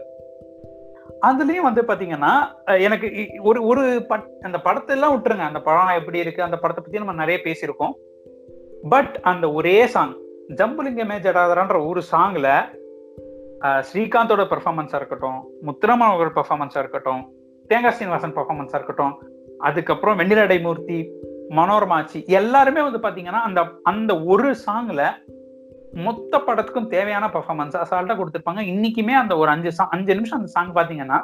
அதுலயும் 1.22 1.68
வந்து 1.68 1.82
பாத்தீங்கன்னா 1.82 2.32
எனக்கு 2.80 3.06
இ- 3.06 3.42
ஒரு 3.42 3.66
ஒரு 3.66 4.04
பட் 4.08 4.26
அந்த 4.40 4.60
படத்தை 4.60 4.96
எல்லாம் 4.96 5.14
விட்டுருங்க. 5.16 5.46
அந்த 5.50 5.60
படம் 5.60 5.88
எப்படி 5.88 6.18
இருக்கு 6.18 6.42
அந்த 6.42 6.56
படத்தை 6.56 6.84
பத்தி 6.84 7.06
நம்ம 7.06 7.24
நிறைய 7.24 7.40
பேசியிருக்கோம். 7.44 7.92
பட் 8.88 9.18
அந்த 9.22 9.52
ஒரே 9.52 9.86
சாங் 9.86 10.14
ஜம்புலிங்க 10.48 11.04
மேஜடாதரான்ற 11.04 11.86
ஒரு 11.86 12.02
சாங்ல 12.12 12.48
ஸ்ரீகாந்தோட 13.60 14.42
பெர்ஃபார்மன்ஸா 14.44 14.94
இருக்கட்டும் 14.94 15.44
முத்துராமன் 15.66 16.10
அவர்கள் 16.10 16.44
பெர்ஃபார்மன்ஸா 16.44 16.78
இருக்கட்டும் 16.78 17.32
தேங்காய் 17.66 17.92
சீனிவாசன் 17.92 18.36
பெர்ஃபார்மன்ஸா 18.36 18.74
இருக்கட்டும் 18.74 19.22
அதுக்கப்புறம் 19.58 20.18
வெண்ணிலடை 20.18 20.62
மூர்த்தி 20.62 21.10
மனோரமாச்சி. 21.50 22.26
எல்லாருமே 22.26 22.82
வந்து 22.82 22.98
பாத்தீங்கன்னா 22.98 23.40
அந்த 23.44 23.64
அந்த 23.82 24.22
ஒரு 24.22 24.54
சாங்ல 24.66 25.08
மொத்த 25.92 26.38
படத்துக்கும் 26.38 26.86
தேவையான 26.86 27.26
பர்ஃபார்மன்ஸ் 27.26 27.76
அசால்ட்டா 27.76 28.18
கொடுத்துருப்பாங்க. 28.18 28.62
இன்னைக்குமே 28.62 29.10
அந்த 29.10 29.36
ஒரு 29.36 29.50
அஞ்சு 29.50 29.68
song- 29.68 29.88
அஞ்சு 29.88 30.14
நிமிஷம் 30.14 30.38
அந்த 30.38 30.50
சாங் 30.50 30.74
பாத்தீங்கன்னா 30.74 31.22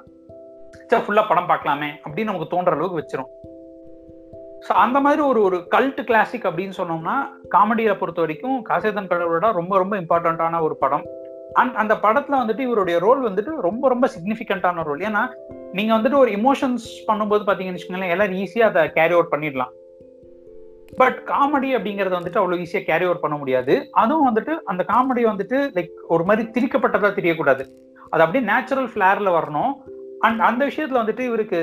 ஃபுல்லா 0.91 1.29
படம் 1.29 1.49
பார்க்கலாமே 1.49 1.89
அப்படின்னு 2.05 2.25
நமக்கு 2.25 2.47
தோன்ற 2.47 2.73
அளவுக்கு 2.73 2.99
வச்சிரும். 2.99 3.49
ஸோ 4.69 4.73
அந்த 4.73 5.01
மாதிரி 5.01 5.23
ஒரு 5.23 5.43
ஒரு 5.43 5.67
கல்ட் 5.71 6.05
கிளாசிக் 6.05 6.45
அப்படின்னு 6.45 6.73
சொன்னோம்னா 6.77 7.15
காமெடியை 7.51 7.99
பொறுத்த 7.99 8.21
வரைக்கும் 8.21 8.67
காசேதன் 8.67 9.07
கடவுளோட 9.07 9.53
ரொம்ப 9.53 9.79
ரொம்ப 9.79 9.97
இம்பார்ட்டண்ட்டான 9.97 10.61
ஒரு 10.61 10.77
படம். 10.77 11.05
அண்ட் 11.53 11.75
அந்த 11.75 11.95
படத்துல 11.95 12.33
வந்துட்டு 12.33 12.59
இவருடைய 12.59 12.99
ரோல் 12.99 13.23
வந்துட்டு 13.23 13.61
ரொம்ப 13.61 13.89
ரொம்ப 13.89 14.09
சிக்னிஃபிகண்டான 14.19 14.83
ரோல் 14.83 14.99
ஏன்னா 14.99 15.29
நீங்க 15.73 15.95
வந்துட்டு 15.95 16.17
ஒரு 16.17 16.31
இமோஷன்ஸ் 16.31 16.87
பண்ணும்போது 17.07 17.43
பாத்தீங்கன்னு 17.47 17.79
வச்சுக்கோங்களேன் 17.79 18.11
எல்லாரும் 18.11 18.35
ஈஸியா 18.35 18.61
அதை 18.61 18.91
கேரி 18.91 19.13
அவுட் 19.13 19.33
பண்ணிடலாம். 19.33 19.71
பட் 20.99 21.19
காமெடி 21.31 21.71
அப்படிங்கறத 21.77 22.15
வந்துட்டு 22.19 22.41
அவ்வளவு 22.41 22.63
ஈஸியா 22.63 22.83
கேரி 22.89 23.05
ஓவர் 23.05 23.23
பண்ண 23.23 23.37
முடியாது. 23.37 23.75
அதுவும் 24.03 24.29
வந்துட்டு 24.29 24.55
அந்த 24.73 24.85
காமெடி 24.93 25.23
வந்துட்டு 25.31 25.59
லைக் 25.77 25.93
ஒரு 26.15 26.25
மாதிரி 26.25 26.45
திரிக்கப்பட்டதா 26.57 27.11
தெரியக்கூடாது. 27.19 27.65
அது 28.13 28.23
அப்படியே 28.25 28.45
நேச்சுரல் 28.53 28.89
ஃபிளேர்ல 28.93 29.31
வரணும். 29.39 29.73
அண்ட் 30.27 30.41
அந்த 30.41 30.63
விஷயத்துல 30.71 31.01
வந்துட்டு 31.03 31.21
இவருக்கு 31.21 31.61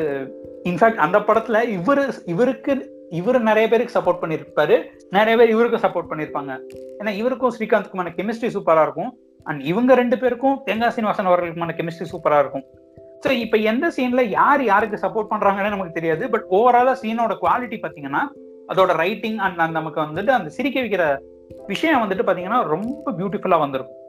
இன்ஃபேக்ட் 0.70 1.04
அந்த 1.06 1.18
படத்துல 1.20 1.58
இவரு 1.78 2.06
இவருக்கு 2.34 2.74
இவரு 3.20 3.40
நிறைய 3.40 3.66
பேருக்கு 3.72 3.98
சப்போர்ட் 3.98 4.22
பண்ணிருப்பாரு 4.22 4.78
நிறைய 5.18 5.34
பேர் 5.40 5.54
இவருக்கும் 5.56 5.84
சப்போர்ட் 5.84 6.10
பண்ணிருப்பாங்க 6.12 6.54
ஏன்னா 7.00 7.12
இவருக்கும் 7.22 7.54
ஸ்ரீகாந்த்க்குமான 7.58 8.12
கெமிஸ்ட்ரி 8.18 8.50
சூப்பரா 8.56 8.82
இருக்கும். 8.88 9.12
அண்ட் 9.46 9.62
இவங்க 9.62 9.92
ரெண்டு 9.96 10.18
பேருக்கும் 10.18 10.58
தேங்காய் 10.66 10.94
சீனிவாசன் 10.96 11.30
அவர்களுக்குமான 11.30 11.76
கெமிஸ்ட்ரி 11.78 12.08
சூப்பரா 12.14 12.40
இருக்கும். 12.44 12.66
ஸோ 13.24 13.32
இப்போ 13.44 13.58
எந்த 13.72 13.92
சீன்ல 13.98 14.22
யார் 14.40 14.64
யாருக்கு 14.64 14.98
சப்போர்ட் 15.04 15.32
பண்றாங்கன்னு 15.32 15.76
நமக்கு 15.76 15.98
தெரியாது. 16.00 16.30
பட் 16.30 16.46
ஓவராலா 16.58 16.94
சீனோட 17.04 17.36
குவாலிட்டி 17.44 17.78
பாத்தீங்கன்னா 17.86 18.24
அதோட 18.72 18.92
ரைட்டிங் 19.04 19.38
அண்ட் 19.46 19.62
அந்த 19.66 19.76
நமக்கு 19.80 20.00
வந்துட்டு 20.02 20.32
அந்த 20.38 20.50
சிரிக்க 20.58 20.78
வைக்கிற 20.84 21.06
விஷயம் 21.72 22.02
வந்துட்டு 22.04 22.28
பாத்தீங்கன்னா 22.28 22.60
ரொம்ப 22.76 23.14
பியூட்டிஃபுல்லா 23.20 23.60
வந்திருக்கும். 23.66 24.00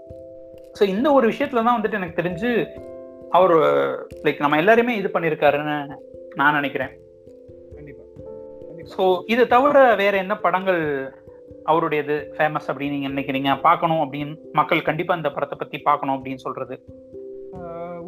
ஸோ 0.79 0.83
இந்த 0.95 1.09
ஒரு 1.19 1.27
விஷயத்துல 1.33 1.65
தான் 1.67 1.77
வந்துட்டு 1.79 2.01
எனக்கு 2.01 2.21
தெரிஞ்சு 2.21 2.51
அவர் 3.39 3.55
லைக் 4.25 4.45
நம்ம 4.45 4.59
எல்லாருமே 4.63 4.93
இது 4.97 5.09
பண்ணியிருக்காருன்னு 5.15 5.77
நான் 6.41 6.59
நினைக்கிறேன். 6.61 6.93
ஸோ 8.93 9.05
இது 9.33 9.43
தவிர 9.55 9.79
வேற 10.03 10.15
என்ன 10.25 10.35
படங்கள் 10.45 10.83
அவருடையது 11.71 12.15
ஃபேமஸ் 12.37 12.69
அப்படின்னு 12.71 12.97
நீங்க 12.97 13.09
நினைக்கிறீங்க? 13.09 13.51
பார்க்கணும் 13.67 14.03
அப்படின்னு 14.05 14.35
மக்கள் 14.59 14.87
கண்டிப்பா 14.89 15.17
இந்த 15.21 15.31
படத்தை 15.35 15.57
பத்தி 15.63 15.79
பார்க்கணும் 15.89 16.17
அப்படின்னு 16.17 16.45
சொல்றது. 16.45 16.77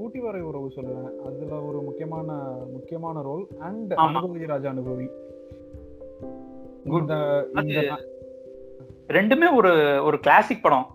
ஊட்டி 0.02 0.20
வரை 0.26 0.40
உறவு 0.50 0.68
சொல்லுவேன். 0.76 1.10
அதுல 1.26 1.54
ஒரு 1.68 1.78
முக்கியமான 1.88 2.28
முக்கியமான 2.76 3.22
ரோல் 3.28 3.44
அண்ட். 3.68 3.92
அனுபவி 4.06 4.46
ராஜா 4.52 4.68
அனுபவி. 4.74 5.06
ரெண்டுமே 9.18 9.48
ஒரு 9.56 9.72
ஒரு 10.04 10.18
கிளாசிக் 10.20 10.62
படம். 10.62 10.88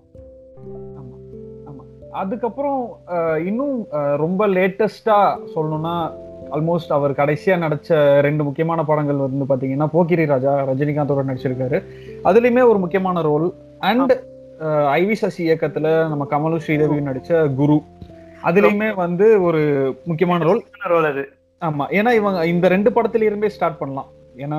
அதுக்கப்புறம் 2.12 2.82
இன்னும் 3.46 3.88
ரொம்ப 4.24 4.48
லேட்டஸ்டா 4.48 5.18
சொல்லணும்னா 5.56 5.96
ஆல்மோஸ்ட் 6.52 6.94
அவர் 6.98 7.12
கடைசியா 7.12 7.56
நடிச்ச 7.64 7.98
ரெண்டு 8.22 8.44
முக்கியமான 8.44 8.84
படங்கள் 8.84 9.24
வந்து 9.24 9.50
பாத்தீங்கன்னா 9.52 9.88
போக்கிரி 9.96 10.26
ராஜா 10.26 10.52
ரஜினிகாந்தோட 10.70 11.24
நடிச்சிருக்காரு. 11.30 11.78
அதுலயுமே 12.24 12.64
ஒரு 12.70 12.80
முக்கியமான 12.80 13.22
ரோல் 13.22 13.48
அண்ட் 13.80 14.14
ஐவி 15.00 15.16
சசி 15.22 15.42
இயக்கத்துல 15.50 15.88
நம்ம 16.12 16.28
கமலு 16.30 16.58
ஸ்ரீதேவி 16.58 17.00
நடிச்ச 17.10 17.56
குரு. 17.56 17.78
அதுலயுமே 18.44 18.90
வந்து 18.96 19.42
ஒரு 19.42 19.62
முக்கியமான 20.06 20.44
ரோல் 20.44 20.62
ரோல் 20.94 21.08
அது. 21.12 21.24
ஆமா. 21.62 21.86
ஏன்னா 21.98 22.14
இவங்க 22.14 22.48
இந்த 22.48 22.68
ரெண்டு 22.68 22.90
படத்துல 22.90 23.22
இருந்தே 23.22 23.50
ஸ்டார்ட் 23.50 23.78
பண்ணலாம். 23.78 24.10
ஏன்னா 24.38 24.58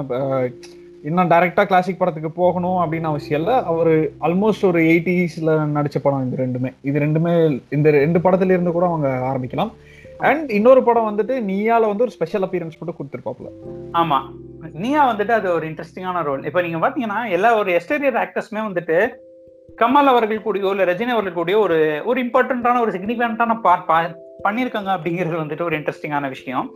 இன்னும் 1.05 1.31
டைரக்டா 1.31 1.65
கிளாசிக் 1.65 1.99
படத்துக்கு 1.99 2.31
போகணும் 2.33 2.79
அப்படின்னு 2.83 3.03
அவசியம் 3.03 3.41
இல்ல. 3.41 3.53
அவர் 3.63 3.91
ஆல்மோஸ்ட் 4.21 4.65
ஒரு 4.65 4.81
எயிட்டிஸ்ல 4.83 5.51
நடிச்ச 5.75 5.99
படம் 5.99 6.25
இது 6.27 6.43
ரெண்டுமே. 6.45 6.71
இது 6.83 6.99
ரெண்டுமே 6.99 7.33
இந்த 7.71 7.91
ரெண்டு 7.99 8.19
படத்துல 8.19 8.55
இருந்து 8.57 8.73
கூட 8.73 8.87
அவங்க 8.87 9.09
ஆரம்பிக்கலாம். 9.31 9.71
அண்ட் 10.21 10.51
இன்னொரு 10.51 10.85
படம் 10.85 11.09
வந்துட்டு 11.11 11.35
நீயால 11.43 11.89
வந்து 11.89 12.03
ஒரு 12.03 12.11
ஸ்பெஷல் 12.11 12.45
அப்பியரன்ஸ் 12.47 12.79
போட்டு 12.79 12.97
கொடுத்துருப்பாப்ல 12.99 13.49
ஆமா. 13.93 14.19
நீயா 14.75 15.03
வந்துட்டு 15.11 15.33
அது 15.33 15.49
ஒரு 15.53 15.67
இன்ட்ரெஸ்டிங்கான 15.71 16.23
ரோல் 16.23 16.45
இப்போ 16.45 16.61
நீங்க 16.63 16.79
பாத்தீங்கன்னா 16.79 17.19
எல்லா 17.29 17.51
ஒரு 17.57 17.71
எஸ்டேரியர் 17.73 18.21
ஆக்டர்ஸ்மே 18.23 18.63
வந்துட்டு 18.65 18.97
கமல் 19.79 20.11
அவர்கள் 20.13 20.45
கூடயோ 20.45 20.71
இல்ல 20.71 20.85
ரஜினி 20.85 21.13
அவர்கள் 21.13 21.39
கூடயோ 21.39 21.59
ஒரு 21.59 21.79
ஒரு 22.05 22.19
இம்பார்ட்டன்டான 22.25 22.81
ஒரு 22.81 22.93
சிக்னிஃபிகண்டான 22.93 23.61
பார்ட் 23.61 24.15
பண்ணிருக்காங்க 24.47 24.91
அப்படிங்கிறது 24.97 25.37
வந்துட்டு 25.43 25.67
ஒரு 25.69 25.77
இன்ட்ரெஸ்டிங்கான 25.79 26.29
விஷயம். 26.35 26.69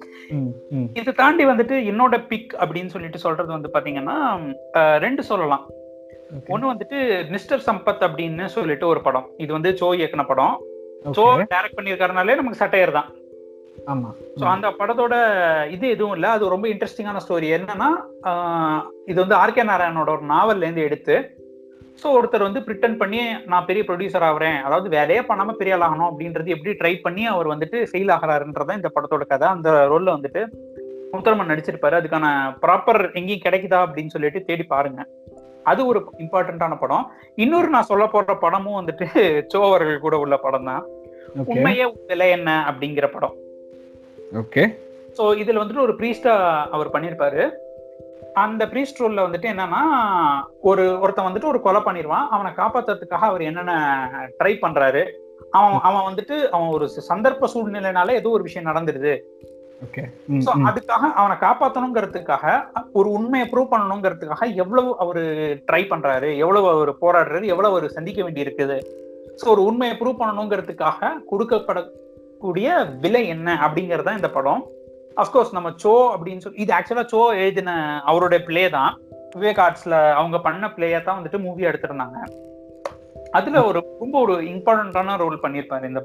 இது 1.01 1.11
தாண்டி 1.21 1.45
வந்துட்டு 1.51 1.77
என்னோட 1.91 2.17
பிக் 2.33 2.53
அப்படின்னு 2.63 2.93
சொல்லிட்டு 2.95 3.25
சொல்றது 3.27 3.51
வந்து 3.57 3.75
பாத்தீங்கன்னா 3.77 4.17
ரெண்டு 5.07 5.25
சொல்லலாம். 5.31 5.65
ஒண்ணு 6.55 6.71
வந்துட்டு 6.73 6.99
மிஸ்டர் 7.35 7.65
சம்பத் 7.69 8.05
அப்படின்னு 8.07 8.45
சொல்லிட்டு 8.57 8.87
ஒரு 8.93 9.01
படம். 9.07 9.27
இது 9.45 9.51
வந்து 9.57 9.71
சோ 9.81 9.89
இயக்குன 10.01 10.25
படம். 10.33 10.55
சோ. 11.17 11.25
டைரக்ட் 11.55 11.79
பண்ணியிருக்காருனாலே 11.79 12.39
நமக்கு 12.41 12.63
சட்டையர் 12.63 12.97
தான். 12.99 13.09
ஆமா. 13.93 14.09
ஸோ 14.41 14.45
அந்த 14.55 14.69
படத்தோட 14.79 15.15
இது 15.75 15.85
எதுவும் 15.95 16.15
இல்லை. 16.17 16.31
அது 16.37 16.55
ரொம்ப 16.55 16.67
இன்ட்ரெஸ்டிங்கான 16.73 17.23
ஸ்டோரி 17.25 17.49
என்னன்னா 17.57 17.91
இது 19.11 19.19
வந்து 19.23 19.37
ஆர்கே 19.43 19.65
நாராயணோட 19.71 20.11
ஒரு 20.17 20.27
நாவல்ல 20.35 20.67
இருந்து 20.67 20.87
எடுத்து 20.89 21.17
ஸோ 22.03 22.09
ஒருத்தர் 22.17 22.47
வந்து 22.47 22.61
பிரிட்டன் 22.67 22.99
பண்ணி 23.01 23.21
நான் 23.53 23.67
பெரிய 23.69 23.83
ப்ரொடியூசர் 23.89 24.27
ஆகிறேன் 24.29 24.59
அதாவது 24.67 24.89
வேலையே 24.97 25.23
பண்ணாம 25.31 25.55
பெரிய 25.61 25.75
ஆகணும் 25.87 26.09
அப்படின்றது 26.11 26.55
எப்படி 26.55 26.73
ட்ரை 26.81 26.93
பண்ணி 27.07 27.25
அவர் 27.33 27.51
வந்துட்டு 27.53 27.79
ஃபெயில் 27.91 28.13
ஆகிறாருன்றதான் 28.17 28.79
இந்த 28.81 28.91
படத்தோட 28.95 29.25
கதை. 29.33 29.49
அந்த 29.57 29.71
ரோல்ல 29.93 30.15
வந்துட்டு 30.17 30.43
முத்தரமன் 31.13 31.51
நடிச்சிருப்பாரு. 31.53 31.99
அதுக்கான 32.01 32.27
ப்ராப்பர் 32.65 33.03
எங்கேயும் 33.19 33.45
கிடைக்குதா 33.47 33.81
அப்படின்னு 33.87 34.15
சொல்லிட்டு 34.15 34.41
தேடி 34.49 34.67
பாருங்க. 34.75 35.03
அது 35.71 35.81
ஒரு 35.91 36.01
இம்பார்ட்டன்டான 36.25 36.77
படம். 36.83 37.05
இன்னொரு 37.45 37.69
நான் 37.75 37.91
சொல்ல 37.91 38.05
போற 38.07 38.35
படமும் 38.45 38.79
வந்துட்டு 38.81 39.07
சோ 39.53 39.59
அவர்கள் 39.69 40.05
கூட 40.05 40.17
உள்ள 40.25 40.37
படம் 40.37 40.69
தான். 40.71 40.85
உண்மையே 41.53 41.87
விலை 42.11 42.29
என்ன 42.37 42.51
அப்படிங்கிற 42.71 43.09
படம். 43.17 43.35
ஓகே 44.43 44.65
ஸோ 45.19 45.25
இதுல 45.43 45.61
வந்துட்டு 45.61 45.87
ஒரு 45.87 45.95
ப்ரீஸ்டா 46.01 46.35
அவர் 46.77 46.95
பண்ணியிருப்பாரு 46.95 47.43
அந்த 48.35 48.67
ப்ரீஸ்ட் 48.67 49.01
ரோல்ல 49.01 49.25
வந்துட்டு 49.25 49.49
என்னன்னா 49.49 49.83
ஒரு 50.61 51.01
ஒருத்தன் 51.01 51.27
வந்துட்டு 51.27 51.45
ஒரு 51.45 51.61
கொலை 51.61 51.81
பண்ணிடுவான் 51.81 52.29
அவனை 52.31 52.53
காப்பாத்துறதுக்காக 52.57 53.21
அவர் 53.21 53.43
என்னென்ன 53.43 53.75
ட்ரை 54.39 54.59
பண்றாரு. 54.63 55.03
அவன் 55.51 55.81
அவன் 55.83 56.15
வந்துட்டு 56.15 56.51
அவன் 56.51 56.69
ஒரு 56.69 56.91
சந்தர்ப்ப 57.09 57.49
சூழ்நிலைனால 57.55 58.11
ஏதோ 58.11 58.31
ஒரு 58.31 58.43
விஷயம் 58.43 58.75
நடந்துருது 58.75 59.13
அதுக்காக 60.65 61.13
அவனை 61.15 61.37
காப்பாத்தணுங்கிறதுக்காக 61.41 62.47
ஒரு 62.93 63.11
உண்மையை 63.11 63.49
ப்ரூவ் 63.49 63.71
பண்ணணுங்கிறதுக்காக 63.71 64.55
எவ்வளவு 64.55 64.97
அவரு 64.99 65.23
ட்ரை 65.73 65.83
பண்றாரு 65.85 66.37
எவ்வளவு 66.37 66.69
அவர் 66.69 66.93
போராடுறாரு 67.01 67.47
எவ்வளவு 67.47 67.79
அவர் 67.79 67.91
சந்திக்க 67.91 68.23
வேண்டி 68.23 68.43
இருக்குது 68.43 68.77
ஸோ 69.43 69.49
ஒரு 69.49 69.65
உண்மையை 69.65 69.97
ப்ரூவ் 69.97 70.21
பண்ணணுங்கிறதுக்காக 70.21 71.13
கொடுக்கப்படக்கூடிய 71.31 72.69
விலை 73.01 73.29
என்ன 73.29 73.55
அப்படிங்கறதுதான் 73.67 74.17
இந்த 74.17 74.31
படம். 74.31 74.63
அஃப்கோர்ஸ் 75.17 75.55
நம்ம 75.57 75.69
சோ 75.83 75.93
அப்படின்னு 76.15 76.43
சொல்லி 76.45 76.63
இது 76.65 76.73
ஆக்சுவலா 76.77 77.05
சோ 77.13 77.21
எழுதின 77.43 77.71
அவருடைய 78.11 78.41
பிளே 78.45 78.63
தான். 78.77 78.93
விவேக் 79.37 79.61
ஆர்ட்ஸ்ல 79.65 79.97
அவங்க 80.19 80.37
பண்ண 80.47 80.67
பிளேயை 80.77 81.01
தான் 81.03 81.19
வந்துட்டு 81.19 81.39
மூவி 81.47 81.67
எடுத்திருந்தாங்க. 81.71 82.19
அதுல 83.39 83.65
ஒரு 83.71 83.81
ரொம்ப 84.03 84.15
ஒரு 84.25 84.35
இம்பார்ட்டன்டான 84.53 85.17
ரோல் 85.17 85.43
பண்ணியிருப்பாரு 85.43 85.91
இந்த 85.91 86.01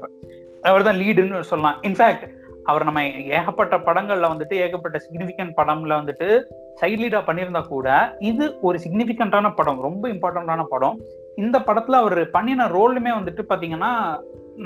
அவர் 0.62 0.86
தான் 0.88 1.00
லீடுன்னு 1.02 1.40
சொல்லலாம். 1.52 1.78
இன்ஃபேக்ட் 1.88 2.26
அவர் 2.70 2.86
நம்ம 2.88 3.02
ஏகப்பட்ட 3.38 3.74
படங்கள்ல 3.88 4.30
வந்துட்டு 4.32 4.54
ஏகப்பட்ட 4.64 4.98
சிக்னிபிகன்ட் 5.06 5.52
படம்ல 5.58 5.98
வந்துட்டு 6.00 6.28
சைட் 6.80 7.02
லீடா 7.02 7.20
பண்ணியிருந்தா 7.26 7.62
கூட 7.66 7.88
இது 8.30 8.44
ஒரு 8.68 8.78
சிக்னிபிகண்டான 8.84 9.52
படம் 9.58 9.84
ரொம்ப 9.88 10.04
இம்பார்ட்டன்டான 10.14 10.64
படம். 10.74 10.96
இந்த 11.44 11.56
படத்துல 11.68 12.00
அவர் 12.02 12.18
பண்ணின 12.36 12.66
ரோலுமே 12.76 13.12
வந்துட்டு 13.18 13.44
பாத்தீங்கன்னா 13.50 13.92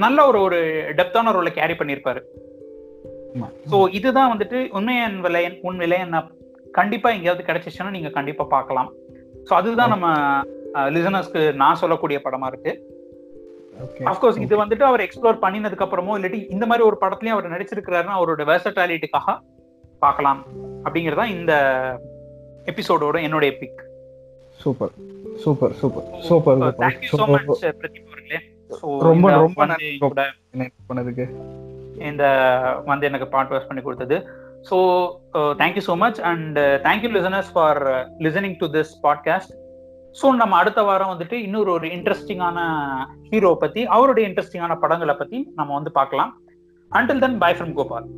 நல்ல 0.04 0.26
ஒரு 0.26 0.40
ஒரு 0.46 0.58
டெப்தான 0.98 1.32
ரோலை 1.36 1.52
கேரி 1.58 1.76
பண்ணியிருப்பாரு. 1.80 2.22
ஸோ 3.70 3.76
இதுதான் 3.98 4.30
வந்துட்டு 4.32 4.58
உண்மையன் 4.78 5.16
விலை 5.26 5.42
உன் 5.68 5.80
விலை 5.82 5.98
என்ன? 6.06 6.18
கண்டிப்பா 6.78 7.08
எங்கேயாவது 7.16 7.46
கிடைச்சிச்சுன்னா 7.48 7.92
நீங்க 7.96 8.10
கண்டிப்பா 8.16 8.44
பார்க்கலாம். 8.56 8.90
ஸோ 9.48 9.52
அதுதான் 9.60 9.92
நம்ம 9.94 10.08
லிசனர்ஸ்க்கு 10.96 11.42
நான் 11.62 11.80
சொல்லக்கூடிய 11.82 12.18
படமா 12.24 12.48
இருக்கு. 12.52 12.72
அப்கோர்ஸ் 14.10 14.40
இது 14.44 14.54
வந்துட்டு 14.62 14.84
அவர் 14.88 15.04
எக்ஸ்ப்ளோர் 15.04 15.42
பண்ணினதுக்கு 15.44 15.84
அப்புறமோ 15.86 16.16
இல்லாட்டி 16.18 16.40
இந்த 16.54 16.64
மாதிரி 16.66 16.84
ஒரு 16.88 16.96
படத்துலயும் 17.02 17.36
அவர் 17.36 17.52
நடிச்சிருக்கிறாருன்னா 17.54 18.16
அவரோட 18.18 18.44
வேர்சட்டாலிட்டிக்காக 18.50 19.36
பார்க்கலாம். 20.02 20.40
அப்படிங்கறதா 20.86 21.26
இந்த 21.36 21.52
எபிசோடோட 22.72 23.16
என்னுடைய 23.26 23.52
pick 23.60 23.80
super. 24.58 24.92
Super 25.44 25.74
super. 25.80 26.06
Super 26.28 26.58
thank you 26.82 27.10
so 27.20 27.26
much 27.34 27.64
Pradeep 27.80 28.08
அவர்களே. 28.10 28.40
ரொம்ப 29.08 29.26
ரொம்ப 29.44 29.66
நன்றி. 29.70 29.90
பண்ணதுக்கு. 30.88 31.26
இந்த 32.08 32.24
வந்து 32.90 33.06
எனக்கு 33.08 33.28
பாட் 33.34 33.52
வாஷ் 33.52 33.68
பண்ணி 33.68 33.82
கொடுத்தது. 33.82 34.16
So 34.70 34.76
thank you 35.60 35.82
so 35.88 35.94
much 36.04 36.20
and 36.30 36.58
thank you 36.86 37.10
listeners 37.16 37.50
for 37.54 37.80
listening 38.26 38.56
to 38.58 38.68
this 38.76 38.92
podcast 39.06 39.52
so 40.20 40.28
நம்ம 40.40 40.54
அடுத்த 40.56 40.80
வாரம் 40.88 41.12
வந்துட்டு 41.12 41.36
இன்னொரு 41.46 41.70
ஒரு 41.76 41.86
இன்ட்ரெஸ்டிங்கான 41.96 42.58
ஹீரோ 43.30 43.50
பத்தி 43.60 43.82
அவருடைய 43.96 44.24
இன்ட்ரெஸ்டிங்கான 44.28 44.76
படங்களை 44.84 45.14
பத்தி 45.14 45.40
நம்ம 45.54 45.70
வந்து 45.74 45.92
பார்க்கலாம். 45.98 46.32
Until 46.92 47.22
then 47.24 47.38
bye 47.38 47.52
from 47.56 47.74
Gopal 47.78 48.08